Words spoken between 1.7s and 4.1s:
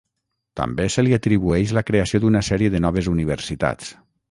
la creació d'una sèrie de noves universitats.